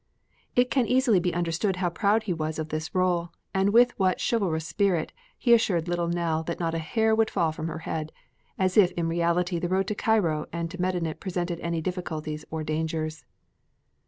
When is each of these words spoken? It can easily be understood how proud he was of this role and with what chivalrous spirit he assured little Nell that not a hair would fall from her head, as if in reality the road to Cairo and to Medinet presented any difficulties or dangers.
It 0.55 0.71
can 0.71 0.87
easily 0.87 1.19
be 1.19 1.31
understood 1.31 1.75
how 1.75 1.91
proud 1.91 2.23
he 2.23 2.33
was 2.33 2.57
of 2.57 2.69
this 2.69 2.95
role 2.95 3.29
and 3.53 3.69
with 3.71 3.91
what 3.99 4.19
chivalrous 4.19 4.65
spirit 4.65 5.11
he 5.37 5.53
assured 5.53 5.87
little 5.87 6.07
Nell 6.07 6.41
that 6.41 6.59
not 6.59 6.73
a 6.73 6.79
hair 6.79 7.13
would 7.13 7.29
fall 7.29 7.51
from 7.51 7.67
her 7.67 7.77
head, 7.85 8.11
as 8.57 8.77
if 8.77 8.91
in 8.93 9.07
reality 9.07 9.59
the 9.59 9.69
road 9.69 9.85
to 9.89 9.93
Cairo 9.93 10.47
and 10.51 10.71
to 10.71 10.81
Medinet 10.81 11.19
presented 11.19 11.59
any 11.59 11.81
difficulties 11.81 12.45
or 12.49 12.63
dangers. 12.63 13.25